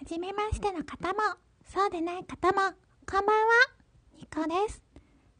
[0.00, 1.18] はじめましての方も、
[1.70, 2.74] そうでない方も、
[3.06, 3.52] こんばんは、
[4.18, 4.82] ニコです。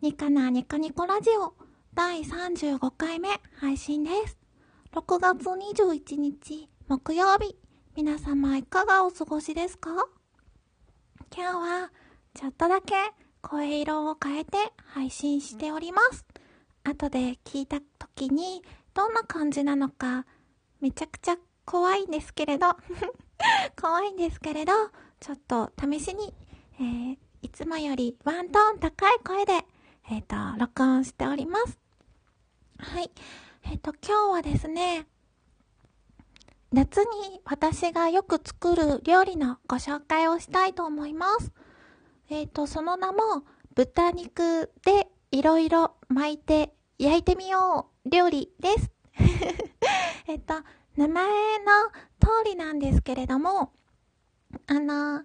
[0.03, 1.55] ニカなニコニコラジオ、
[1.95, 4.37] 第35回目配信です。
[4.93, 7.57] 6月21日、木曜日、
[7.97, 9.93] 皆様いかがお過ごしですか？
[11.35, 11.91] 今日は、
[12.35, 12.95] ちょっとだけ
[13.41, 16.27] 声色を変えて配信しております。
[16.85, 20.27] 後で聞いた時に、どんな感じなのか、
[20.83, 22.77] めちゃくちゃ怖いんですけれど
[23.81, 24.73] 怖いんですけれど、
[25.21, 26.35] ちょっと試しに、
[26.79, 29.65] えー、いつもよりワントーン高い声で、
[30.11, 31.79] えっ、ー、と、録音しております。
[32.79, 33.11] はい。
[33.65, 35.07] えっ、ー、と、今日はですね、
[36.73, 41.53] 夏に私がよく作る料理のご紹介をしたいと思います。
[42.29, 48.91] えっ、と、その名も、豚肉でいろいろ巻いて焼いてみよう料理です。
[50.27, 50.55] えっと、
[51.01, 51.33] 名前の
[52.21, 53.73] 通りなんですけれども、
[54.67, 55.23] あの、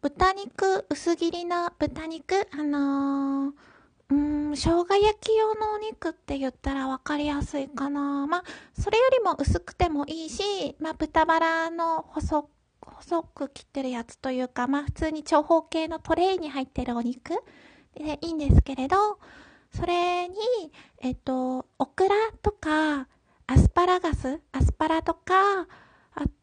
[0.00, 3.54] 豚肉、薄切りの豚肉、あのー、
[4.10, 8.26] うーん、生姜焼き用のお肉って言ったらわかりやすいかな。
[8.26, 8.44] まあ、
[8.76, 17.34] それよりも薄くてもいいし、まあ、豚バラの細、細く切ってるやつというか、まあ、普通に長方形のトレイに入ってるお肉
[17.94, 19.20] でいいんですけれど、
[19.72, 20.34] それに、
[21.00, 23.06] えっと、オクラとか、
[23.46, 25.66] アスパラガス、アスパラとか、あ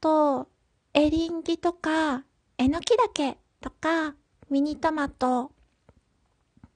[0.02, 0.48] と、
[0.94, 2.24] エリンギとか、
[2.58, 4.16] えのきだけとか、
[4.50, 5.52] ミニトマト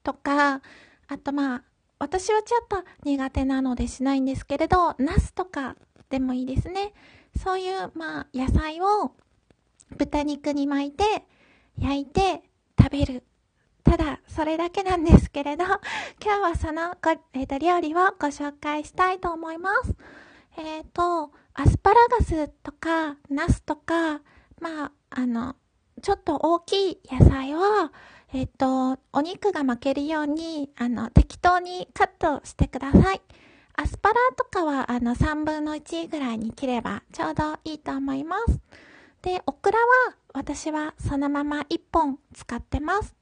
[0.02, 0.62] とか、
[1.08, 1.62] あとまあ、
[1.98, 5.76] 私はちょっと苦手なのでしないんですけれど、ナスとか
[6.10, 6.92] でもいいですね。
[7.36, 9.12] そういう、まあ、野菜を
[9.96, 11.04] 豚肉に巻いて、
[11.78, 12.42] 焼いて
[12.78, 13.24] 食べる。
[13.82, 19.94] ただ、それだけなんですけれど、今日はそのご、えーと、料理をご紹介したいと思います。
[20.56, 24.20] えっ、ー、と、アスパラガスとか、ナスとか、
[24.60, 25.56] まあ、あの、
[26.00, 27.58] ちょっと大きい野菜を、
[28.32, 33.20] えっ、ー、と、お肉が巻けるように、あの、適当にカットしてください。
[33.76, 38.60] アスパラとかは、あの、3分の1ぐらいに切ればちょうどいいと思います。
[39.22, 43.14] で、オクラは、私はそのまま1本使ってます。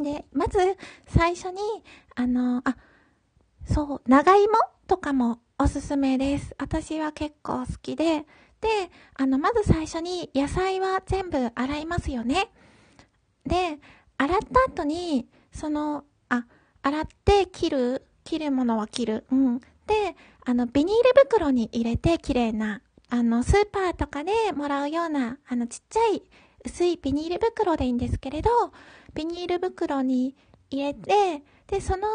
[0.00, 0.58] で、まず、
[1.06, 1.60] 最初に、
[2.14, 2.76] あの、あ、
[3.66, 4.52] そう、長芋
[4.86, 6.56] とかもおすすめです。
[6.58, 8.26] 私は結構好きで、
[8.60, 8.68] で、
[9.14, 12.50] あの、まず最初に野菜は全部洗いますよね。
[13.46, 13.78] で、
[14.18, 16.46] 洗った後に、その、あ、
[16.82, 19.24] 洗って切る、切るものは切る。
[19.30, 19.60] うん。
[19.60, 26.24] で、あの、ビニール袋に入れて綺麗な、あの、スーパーとかでもらうような、あの、ちっちゃい、
[26.64, 28.50] 薄いビニール袋でいいんですけれど、
[29.14, 30.34] ビニール袋に
[30.70, 32.08] 入れて、で、その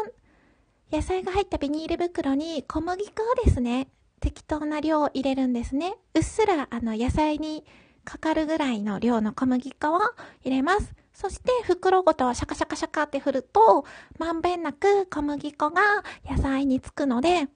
[0.90, 3.88] 野菜が入ったビニール袋に小麦粉をですね、
[4.20, 5.94] 適当な量を入れるんですね。
[6.14, 7.64] うっすらあの野菜に
[8.04, 10.00] かかるぐらいの量の小麦粉を
[10.42, 10.94] 入れます。
[11.12, 13.84] そして袋ごとシャカシャカシャカって振ると、
[14.18, 15.82] まんべんなく小麦粉が
[16.26, 17.48] 野菜につくので、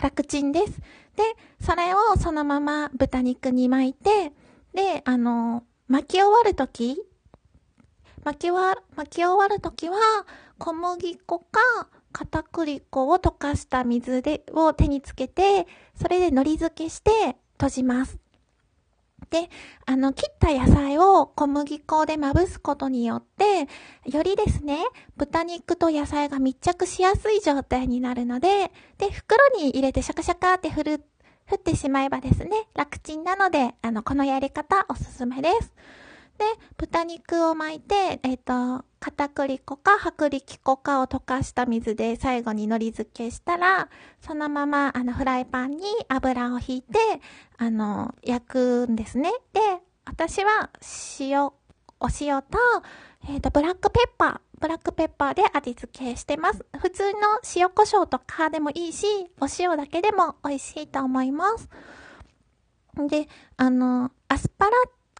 [0.00, 0.80] 楽ちんです。
[1.16, 1.22] で、
[1.60, 4.32] それをそのまま豚肉に巻いて、
[4.72, 6.98] で、あの、巻き終わるとき、
[8.24, 9.98] 巻き終わ、巻き終わるときは、
[10.58, 11.60] 小麦粉か
[12.14, 15.66] 片栗粉を溶かした水で、を手につけて、
[16.00, 18.18] それで海苔漬けして閉じます。
[19.30, 19.50] で、
[19.84, 23.68] あの、切った野菜を小麦粉でまぶすことによって、
[24.08, 24.78] よりですね、
[25.16, 31.04] 豚肉と野菜が密着しやすい状態になるので、で、袋に入れてシャカシャカって振る、
[31.46, 35.72] 振ってしまえばですね、楽ちんなので、あの、このやり方おすすめです。
[36.38, 36.44] で、
[36.76, 43.90] 豚肉を巻いて、えっ、ー、と、片栗粉か薄力粉かを溶かした水で最後に海苔漬けしたら、
[44.22, 46.98] そのまま、あの、フライパンに油を引いて、
[47.58, 49.30] あの、焼くんですね。
[49.52, 49.60] で、
[50.06, 50.70] 私は
[51.20, 51.52] 塩、お
[52.18, 52.58] 塩と、
[53.28, 56.64] えっ、ー、と、ブラックペッパー、ブラックペッパーで味付けしてます。
[56.78, 57.18] 普通の
[57.54, 59.06] 塩胡椒とかでもいいし、
[59.38, 61.68] お塩だけでも美味しいと思います。
[63.06, 63.28] で、
[63.58, 64.70] あの、アスパラ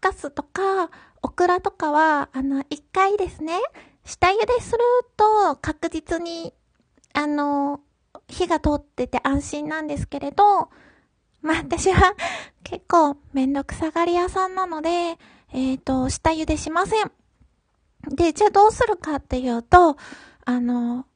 [0.00, 0.90] カスとか、
[1.24, 3.58] オクラとかは、あの、一回ですね、
[4.04, 4.78] 下茹でする
[5.16, 6.52] と確実に、
[7.14, 7.80] あの、
[8.28, 10.68] 火が通ってて安心なんですけれど、
[11.40, 12.14] まあ私は
[12.62, 14.90] 結構めんどくさがり屋さんなので、
[15.54, 17.10] えっ、ー、と、下茹でしません。
[18.10, 19.96] で、じゃあどうするかっていうと、
[20.44, 21.06] あの、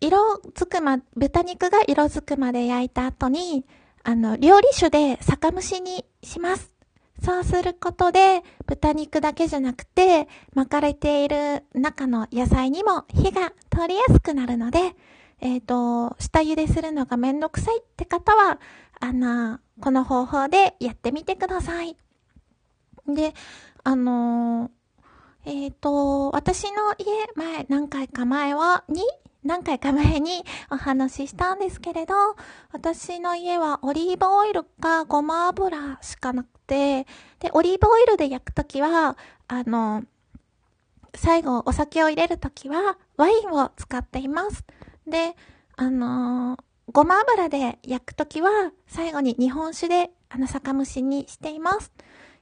[0.00, 3.66] 色づくま、豚肉が色づくまで焼いた後に、
[4.04, 6.77] あの、料理酒で酒蒸しにします。
[7.22, 14.94] そうすることで、豚肉だけじゃなくて、巻かれている中の野菜にも火が通りやすくなるので、
[15.40, 18.60] えっ、ー、と、下茹でするのがめんどくさいって方は、
[19.00, 21.96] あの、この方法でやってみてください。
[23.06, 23.34] で、
[23.84, 24.70] あの、
[25.44, 27.06] えっ、ー、と、私の家、
[27.36, 29.02] 前、何回か前は、に、
[29.44, 32.14] 何回か前にお話ししたんですけれど、
[32.72, 37.06] 私の家はオリーブオイルかごま油しかなくて、
[37.40, 39.16] で、オリーブオイルで焼くときは、
[39.48, 40.04] あの、
[41.14, 44.64] 最後お酒を入れるときはワインを使っています。
[45.06, 45.34] で、
[45.76, 46.58] あの、
[46.92, 48.50] ごま油で焼くときは
[48.86, 51.92] 最後に日本酒であの酒蒸しにしています。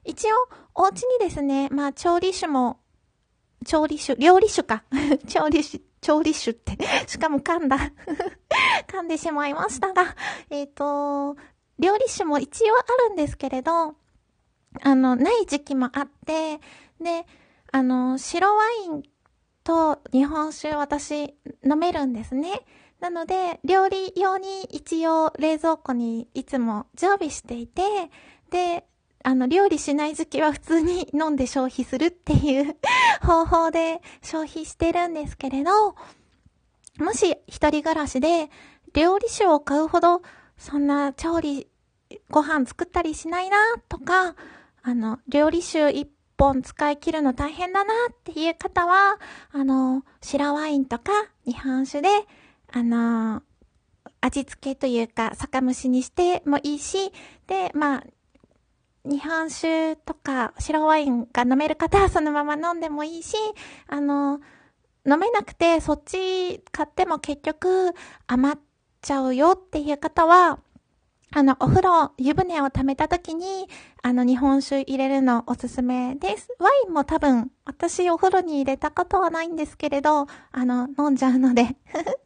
[0.03, 0.35] 一応、
[0.75, 2.79] お家にですね、まあ調理酒も、
[3.65, 4.83] 調理酒、料理酒か。
[5.27, 6.77] 調理酒、調理酒って、
[7.07, 7.77] しかも噛んだ
[8.87, 10.15] 噛んでしまいましたが、
[10.49, 11.35] えっ、ー、と、
[11.79, 13.95] 料理酒も一応あるんですけれど、
[14.81, 16.59] あの、ない時期もあって、
[17.01, 17.25] で、
[17.71, 19.03] あの、白ワイン
[19.63, 21.35] と日本酒私
[21.65, 22.61] 飲めるんですね。
[22.99, 27.81] なので、料理用に一応冷蔵庫にいつも常備していて、
[28.49, 28.85] で、
[29.23, 32.77] あの、料理しない時期は普通に飲んで消費するっていう
[33.21, 35.95] 方法で消費してるんですけれど、
[36.99, 38.49] もし一人暮らしで
[38.93, 40.21] 料理酒を買うほど
[40.57, 41.67] そんな調理、
[42.29, 43.57] ご飯作ったりしないな
[43.87, 44.35] とか、
[44.87, 46.05] あの、料理酒一
[46.37, 49.19] 本使い切るの大変だなっていう方は、
[49.51, 51.11] あの、白ワインとか
[51.45, 52.07] 日本酒で、
[52.71, 53.43] あの、
[54.21, 57.11] 味付けというか、酒蒸しにしてもいいし、
[57.47, 58.03] で、まあ、
[59.03, 63.35] 日本酒とか白ワインが飲める方はそのまま飲んでもいいし、
[63.87, 64.39] あの、
[65.05, 67.93] 飲めなくてそっち買っても結局
[68.27, 68.61] 余っ
[69.01, 70.59] ちゃうよっていう方は、
[71.33, 73.67] あの、お風呂、湯船を溜めた時に、
[74.01, 76.47] あの、日本酒入れるのおすすめです。
[76.57, 81.75] ワインも多分、私お風呂に入れたことはないんですけれど、あの、飲んじゃうので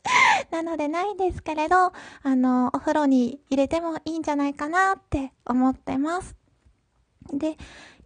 [0.51, 1.93] なのでないんですけれど、あ
[2.23, 6.35] の、お風呂に入れてもいいんじゃないかなって思ってます。
[7.33, 7.57] で、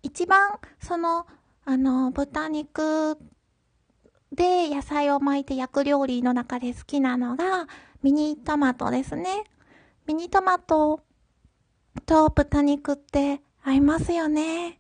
[0.01, 1.27] 一番、その、
[1.65, 3.18] あの、豚肉
[4.31, 7.68] で野菜を巻いて焼く料理の中で好きなのが、
[8.01, 9.44] ミニトマトですね。
[10.07, 10.99] ミニトマト
[12.05, 14.79] と豚肉って合いますよね。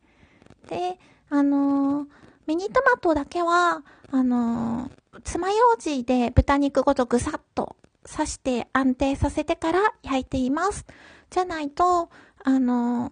[0.69, 0.99] で、
[1.29, 2.05] あのー、
[2.45, 7.75] ミニトマトだけは、あのー、爪楊枝で豚肉ごとぐさっと
[8.07, 10.85] 刺して安定させてから焼いています。
[11.31, 12.09] じゃないと、
[12.43, 13.11] あの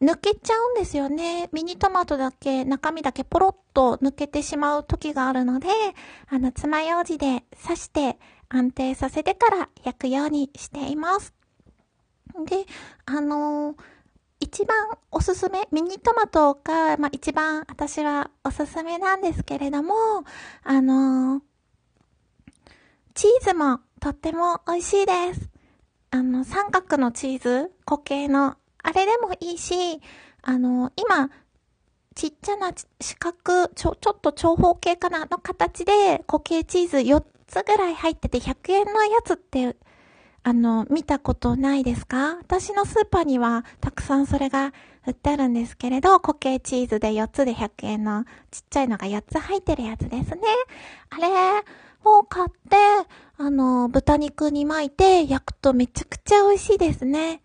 [0.00, 1.48] ー、抜けちゃうんですよね。
[1.52, 5.66] ミニトマトだけ、中身だけポロッと抜けてしまう時があるので、
[6.28, 8.16] あの、爪楊枝で刺して
[8.48, 11.37] 安定させてから焼くようにしています。
[12.44, 12.64] で、
[13.06, 13.76] あのー、
[14.40, 14.76] 一番
[15.10, 19.94] おすすめ、ミニトマトが、まあ、一番私はおすすめなんですけれども、
[20.62, 21.42] あのー、
[23.14, 25.50] チーズもとっても美味しいです。
[26.10, 30.00] あの、三角のチーズ、固形の、あれでもいいし、
[30.42, 31.30] あの、今、
[32.14, 39.76] ちっちゃな四角、ちょ、ちょっと長方形かなの形で固形チーズ4つぐらい入ってて100円のやつって
[40.44, 42.36] あの、見たことないですか？
[42.36, 44.72] 私のスーパーにはたくさんそれが
[45.06, 50.40] 売ってあるんですけれど、固形チーズで4つで100円のちっちゃいのが4つ入ってるやつですね。
[51.10, 51.28] あれ
[52.04, 52.76] を買って、
[53.36, 57.42] あの、豚肉に巻いて焼くとめちゃくちゃ美味しいですね。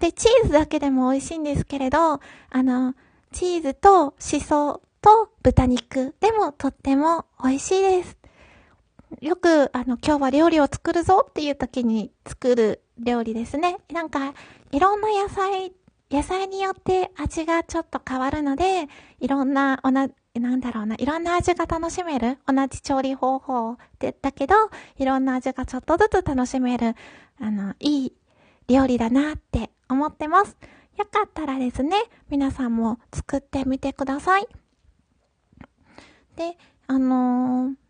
[0.00, 2.20] で、チーズだけでも美味しいんですけれど、あ
[2.52, 2.94] の、
[3.32, 8.16] チーズとシソと豚肉でもとっても美味しいです。
[9.20, 13.78] よく、あの、今日は料理を作るぞっていう時に作る料理ですね。
[13.92, 14.34] なんか、
[14.72, 15.72] いろんな野菜、
[16.10, 18.88] 野菜によって味がちょっと変わるので、
[19.20, 22.38] いろんな、おな、なんだろうな、いろんな味が楽しめる。
[22.46, 24.54] 同じ調理方法で、だけど、
[24.96, 26.94] いろんな味がちょっとずつ楽しめる、
[27.40, 28.12] あの、いい
[28.68, 30.56] 料理だなって思ってます。
[30.96, 31.96] よかったらですね、
[32.30, 34.48] 皆さんも作ってみてください。
[36.36, 36.56] で、
[36.86, 37.83] あのー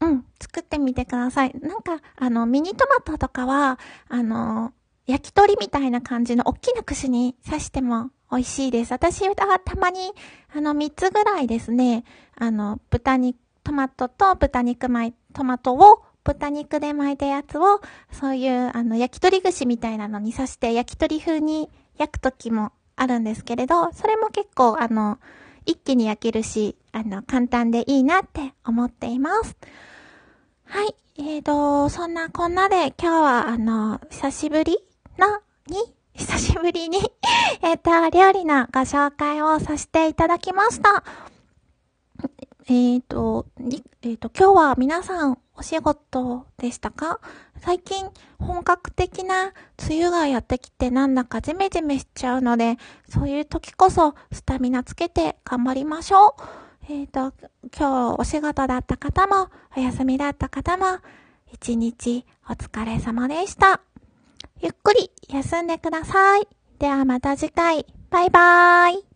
[0.00, 1.54] うん、作ってみてください。
[1.60, 4.72] なんか、あの、ミニトマトとかは、あの、
[5.06, 8.92] 焼き鳥みたいな感じの大きな串に刺しても美味しいです。
[8.92, 10.12] 私はたまに、
[10.54, 12.04] あの、3つぐらいですね、
[12.36, 25.18] あの、豚肉、トマトと豚肉巻い、トマトを豚肉で巻いたやつを、そういう、あの、焼き鳥串みたいなのに刺して、焼き鳥風に焼くときもあるんですけれど、それも結構、あの、
[25.66, 29.56] 一気に焼けるし、あの、簡単でいいなって思っています。
[30.64, 30.94] はい。
[31.16, 34.78] えーと、そんなこんなで今日はあの、久しぶり
[35.18, 36.98] のに、久しぶりに
[37.62, 41.02] えっと、料理のご紹介をさせていただきました。
[42.68, 47.18] えっ、ー、と、えっ、ー、と、今日は皆さんお仕事でしたか？
[47.58, 48.08] 最近
[48.38, 49.52] 本格的な
[49.84, 56.64] 梅雨がやってきてなんだかジメジメしちゃうので、そういう時こそスタミナつけて頑張りましょう。
[56.88, 57.34] えっ、ー、と、
[57.76, 60.98] 今日お仕事だった方も、お休みだった方も、
[61.52, 63.80] 一日お疲れ様でした。
[64.60, 66.48] ゆっくり休んでください。
[66.78, 67.86] ではまた次回。
[68.10, 69.13] バイバーイ。